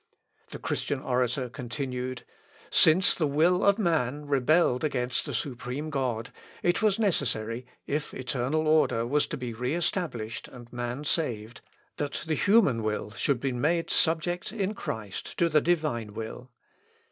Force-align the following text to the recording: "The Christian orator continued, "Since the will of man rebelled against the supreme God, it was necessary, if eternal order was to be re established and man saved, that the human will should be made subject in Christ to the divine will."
"The 0.49 0.57
Christian 0.57 0.99
orator 0.99 1.47
continued, 1.47 2.25
"Since 2.71 3.13
the 3.13 3.27
will 3.27 3.63
of 3.63 3.77
man 3.77 4.25
rebelled 4.25 4.83
against 4.83 5.27
the 5.27 5.33
supreme 5.35 5.91
God, 5.91 6.31
it 6.63 6.81
was 6.81 6.97
necessary, 6.97 7.67
if 7.85 8.11
eternal 8.11 8.67
order 8.67 9.05
was 9.05 9.27
to 9.27 9.37
be 9.37 9.53
re 9.53 9.75
established 9.75 10.47
and 10.47 10.73
man 10.73 11.03
saved, 11.03 11.61
that 11.97 12.23
the 12.25 12.33
human 12.33 12.81
will 12.81 13.11
should 13.11 13.39
be 13.39 13.51
made 13.51 13.91
subject 13.91 14.51
in 14.51 14.73
Christ 14.73 15.37
to 15.37 15.47
the 15.49 15.61
divine 15.61 16.15
will." 16.15 16.49